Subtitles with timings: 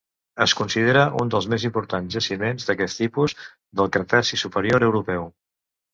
[0.43, 3.37] Es considera un dels més importants jaciments d'aquest tipus
[3.81, 5.29] del Cretaci Superior Europeu.